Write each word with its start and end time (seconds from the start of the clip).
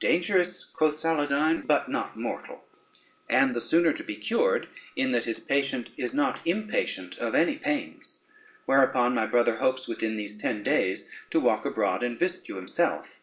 "Dangerous," 0.00 0.64
quoth 0.64 0.96
Saladyne, 0.96 1.64
"but, 1.64 1.88
not 1.88 2.18
mortal; 2.18 2.64
and 3.30 3.52
the 3.52 3.60
sooner 3.60 3.92
to 3.92 4.02
be 4.02 4.16
cured, 4.16 4.66
in 4.96 5.12
that 5.12 5.24
his 5.24 5.38
patient 5.38 5.92
is 5.96 6.12
not 6.12 6.40
impatient 6.44 7.16
of 7.18 7.32
any 7.36 7.54
pains: 7.54 8.24
whereupon 8.66 9.14
my 9.14 9.24
brother 9.26 9.58
hopes 9.58 9.86
within 9.86 10.16
these 10.16 10.36
ten 10.36 10.64
days 10.64 11.04
to 11.30 11.38
walk 11.38 11.64
abroad 11.64 12.02
and 12.02 12.18
visit 12.18 12.48
you 12.48 12.56
himself." 12.56 13.20